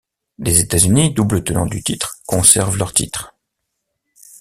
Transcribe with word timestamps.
Les 0.39 0.61
États-Unis, 0.61 1.13
doubles 1.13 1.43
tenants 1.43 1.67
du 1.67 1.83
titre 1.83 2.17
conservent 2.25 2.75
leur 2.77 2.91
titre. 2.91 3.35